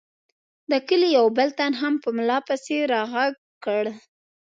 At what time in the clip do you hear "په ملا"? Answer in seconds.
2.03-2.37